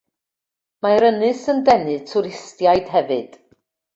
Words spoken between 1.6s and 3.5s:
denu twristiaid hefyd.